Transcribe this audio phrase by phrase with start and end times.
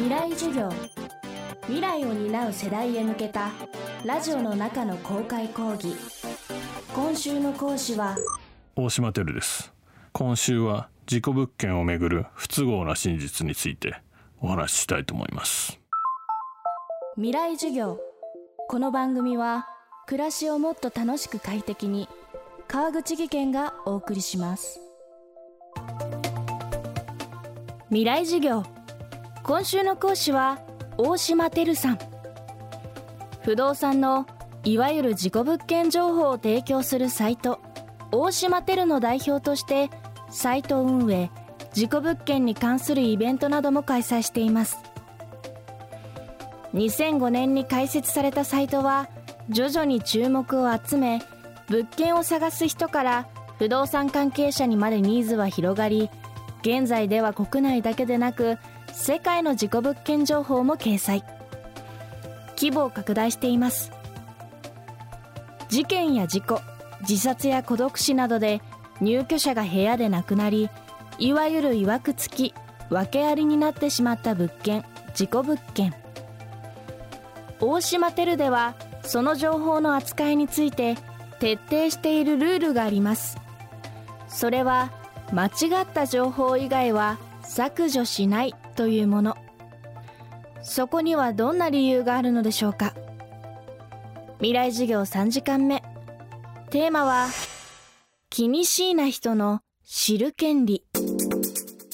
[0.00, 0.72] 未来授業。
[1.66, 3.50] 未来を担う世代へ向けた
[4.02, 5.94] ラジオの中の公開講義。
[6.94, 8.16] 今週の講師は
[8.76, 9.74] 大島てるです。
[10.12, 14.00] 今週は事故物件をめぐる不都合な真実について
[14.40, 15.78] お話ししたいと思います。
[17.16, 18.00] 未来授業。
[18.70, 19.66] この番組は
[20.06, 22.08] 暮らしをもっと楽しく快適に
[22.68, 24.80] 川口義賢がお送りします。
[27.90, 28.79] 未来授業
[29.42, 30.58] 今週の講師は
[30.98, 31.98] 大島てるさん。
[33.42, 34.26] 不動産の
[34.64, 37.58] いわゆる事故物件情報を提供するサイト
[38.12, 39.88] 大島てるの代表として
[40.30, 41.30] サイト運営
[41.72, 44.78] 事故物件に関するイベントなども開催しています。
[46.74, 49.08] 2005年に開設されたサイトは
[49.48, 51.20] 徐々に注目を集め
[51.68, 53.28] 物件を探す人から
[53.58, 56.10] 不動産関係者にまでニーズは広がり
[56.62, 58.58] 現在では国内だけでなく
[58.92, 61.24] 世界の事故物件情報も掲載。
[62.56, 63.90] 規模を拡大しています。
[65.68, 66.60] 事件や事故
[67.02, 68.60] 自殺や孤独死などで
[69.00, 70.68] 入居者が部屋で亡くなり
[71.18, 72.52] いわゆるいわくつき
[72.90, 75.94] 訳ありになってしまった物件事故物件。
[77.60, 80.96] 大島テルではその情報の扱いについて
[81.38, 83.38] 徹底しているルールがあります。
[84.28, 84.90] それは
[85.32, 89.36] 間違った情報以外は削除しないというもの。
[90.62, 92.94] そこにはどんな理由があるのでしょうか。
[94.38, 95.82] 未来授業3時間目。
[96.70, 97.26] テーマは
[98.28, 100.84] 気にしいな人の知る権利。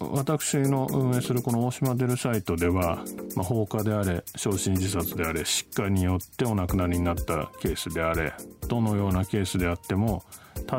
[0.00, 3.04] 私の運営するこの大島デルサイトでは、
[3.36, 8.32] まあ、放火であれ焼身自殺であれ失火によってお亡くなりになったケースであれ
[8.66, 10.24] どのようなケースであっても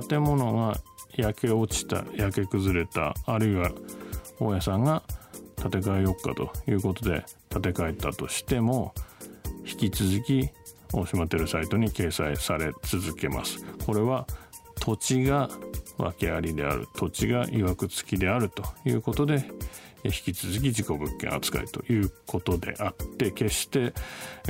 [0.09, 0.78] 建物が
[1.16, 3.72] 焼け落ちた焼け崩れたあるいは
[4.39, 5.03] 大家さんが
[5.61, 8.93] 建て替えよっかということで建て替えたとしても
[9.65, 10.49] 引き続き
[10.93, 13.63] 大島テルサイトに掲載され続けます。
[13.85, 14.25] これは
[14.79, 15.50] 土地が
[15.97, 19.45] 訳ありである土地がいわくつきであるということで
[20.03, 23.94] 引き続き事故物件扱いということであって決して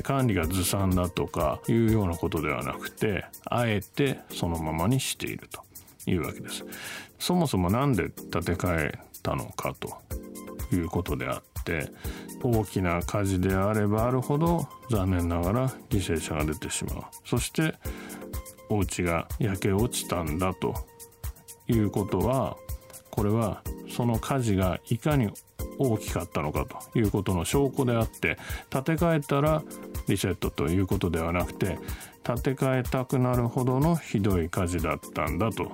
[0.04, 5.62] 管理がずさんだとかいうようなことではなくてあえてそのままにしていると
[6.10, 6.66] いうわけです。
[7.20, 9.98] そもそも何で建て替えたのかと
[10.72, 11.92] いうことであって
[12.44, 17.76] 大きな火事であればあるほど残念ながら犠牲者が出てしまうそして
[18.70, 20.74] お家が焼け落ちたんだと
[21.68, 22.58] いうことは
[23.10, 25.30] これはその火事がいかに
[25.78, 28.38] 大きかったのかということの証拠であって
[28.70, 29.64] 建て替えたら
[30.08, 31.78] リセットということではなくて
[32.24, 35.72] 建て替えたくなるほどのひどい火事だったんだと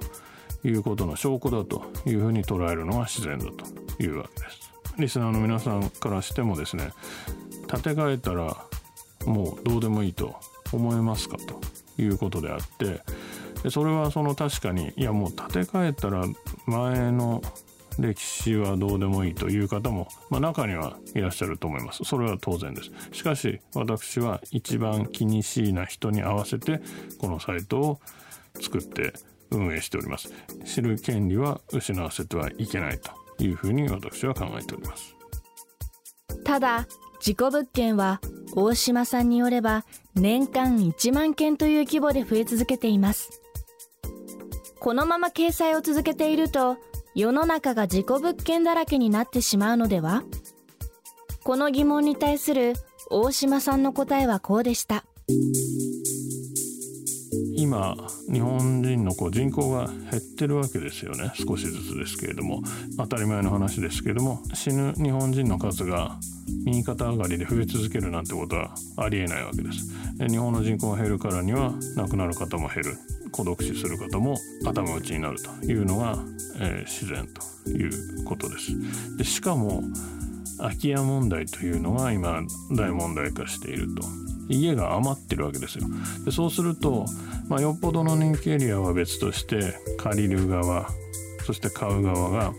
[0.64, 4.67] いうことの証拠だというふうに捉えるのが自然だというわけです。
[5.00, 6.92] リスナーの皆さんからしてもですね
[7.68, 8.58] 建て替えたら
[9.26, 10.36] もうどうでもいいと
[10.72, 11.62] 思えますかと
[12.02, 13.02] いうことであって
[13.64, 16.24] でそれはその確かにいやもう建て替えたら
[16.66, 17.42] 前の
[18.00, 22.04] 歴史はどうでもいいという方も、まあ、中にはいらっしゃると思います。
[22.04, 22.92] それは当然です。
[23.12, 26.80] しかし私は一番気にしいな人に合わせて
[27.20, 28.00] このサイトを
[28.62, 29.14] 作って
[29.50, 30.32] 運営しております。
[30.64, 33.27] 知る権利は失わせてはいけないと。
[33.46, 35.16] いうふうに私は考えております。
[36.44, 36.88] ただ
[37.20, 38.22] 事故物件は
[38.56, 43.42] 大島さんによれば年間1万件という規模で増え続けています。
[44.80, 46.78] このまま掲載を続けていると
[47.16, 50.24] 世の中が事故物件だらけになってしまうのでは？
[51.44, 52.74] この疑問に対する
[53.10, 55.04] 大島さんの答えはこうでした。
[57.60, 57.96] 今
[58.32, 61.32] 日本人のこう人口が減ってるわけですよね。
[61.34, 62.62] 少しずつですけれども。
[62.98, 64.44] 当たり前の話ですけれども。
[64.54, 66.20] 死ぬ日本人の数が
[66.66, 69.92] 右肩上がりで増え続けるなんてことはありえないわけです。
[70.30, 72.98] 日本の人口が減るからには亡くなる方も減る。
[73.32, 76.16] 孤独死する方も頭打ちになるというのが、
[76.60, 79.18] えー、自然ということです。
[79.18, 79.82] でしかも
[80.60, 84.27] 空き家問題というのが今大問題化していると。
[84.50, 85.86] 家が余ってるわけですよ。
[86.26, 87.06] でそうすると、
[87.48, 90.90] まあ、よっぽどの人気エリアは別として借りる側
[91.46, 92.54] そして買う側が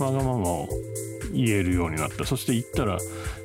[0.00, 0.68] わがままを
[1.32, 2.24] 言えるようになった。
[2.24, 2.98] そして行ったら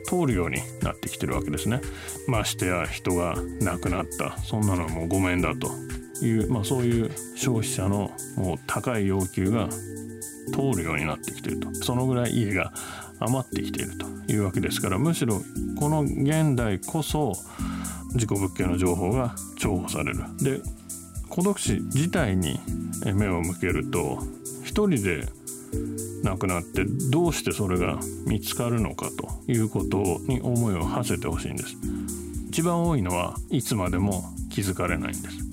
[0.05, 1.81] 通るようになってきてるわけですね。
[2.27, 4.37] ましてや人が亡くなった。
[4.39, 5.71] そんなのはもうごめんだと
[6.25, 9.69] いう、まあ、そういう消費者のもう高い要求が
[10.51, 11.73] 通るようになってきてると。
[11.73, 12.73] そのぐらい家が
[13.19, 15.41] 余ってきているというわけですからむしろ
[15.77, 17.33] この現代こそ
[18.15, 20.19] 事故物件の情報が重宝される。
[20.41, 20.61] で
[21.29, 22.59] 孤独死自体に
[23.13, 24.19] 目を向けると
[24.63, 25.27] 一人で
[26.23, 31.75] なくなってどうしてそれが見つかるのかということに思いを馳せてほしいんです。
[32.50, 35.50] 一番多いのはいつまでも気づかれないんです。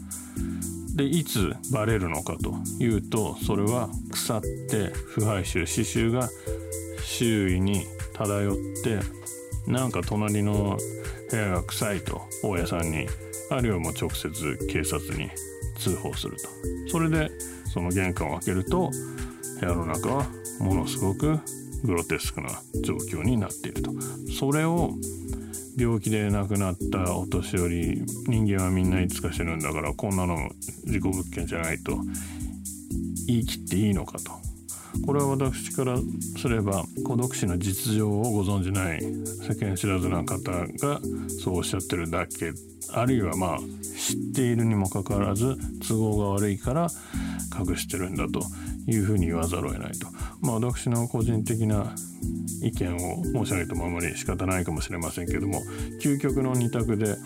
[0.96, 6.30] でいつバレるのかというとそれは腐って腐敗臭刺繍が
[7.04, 8.98] 周囲に漂って
[9.66, 10.76] なんか隣の
[11.30, 13.06] 部屋が臭いと大家さんに
[13.50, 15.30] あるいはもう直接警察に
[15.78, 16.48] 通報すると。
[16.90, 17.30] それで
[17.72, 18.90] その玄関を開けると
[19.60, 20.26] 部屋の中は
[20.60, 21.38] ものすごく
[21.84, 22.48] グロテスクな
[22.82, 23.92] 状況になっていると。
[24.38, 24.94] それを
[25.76, 30.48] 病気で亡くなったお年寄り人間はみんないつか死ぬんだからこんなの
[30.84, 31.98] 事故物件じゃないと
[33.26, 34.45] 言い切っていいのかと。
[35.04, 35.98] これは私から
[36.38, 41.00] すれば孤独死の実情をご存じない世間知らずな方が
[41.42, 42.52] そうおっしゃってるだけ
[42.92, 43.58] あるいはまあ
[43.96, 45.56] 知っているにもかかわらず
[45.86, 46.88] 都合が悪いから
[47.58, 48.40] 隠してるんだと
[48.86, 50.06] いうふうに言わざるを得ないと。
[50.40, 51.94] まあ、私の個人的な
[52.62, 55.60] 意見を申し上げてもあまり仕方ないかもしれませんけども
[56.02, 57.16] 究極の2択で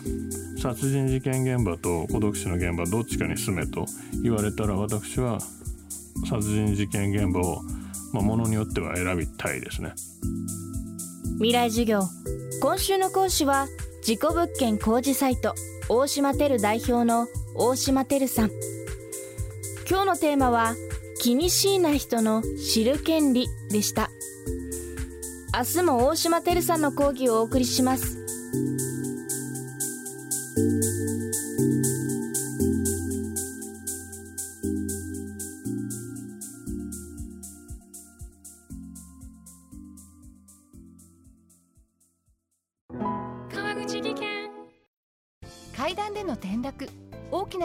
[0.61, 3.85] 殺人事件現場と孤独死の現場どっちかに住めと
[4.23, 5.39] 言われたら私は
[6.27, 7.61] 殺人事件現場を、
[8.13, 9.93] まあ、ものによっては選びたいですね。
[11.35, 12.01] 未来授業。
[12.61, 13.67] 今週の講師は
[14.03, 15.55] 事故物件工事サイト
[15.89, 18.51] 大島テル代表の大島テルさん。
[19.89, 20.75] 今日のテーマは
[21.21, 24.09] 気にしいな人の知る権利でした。
[25.53, 28.20] 明日も大島テルさんの講義をお送りします。